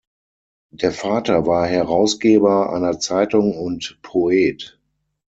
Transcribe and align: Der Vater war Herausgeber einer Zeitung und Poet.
Der 0.71 0.91
Vater 0.93 1.45
war 1.45 1.67
Herausgeber 1.67 2.73
einer 2.73 2.97
Zeitung 2.99 3.55
und 3.55 3.99
Poet. 4.01 4.81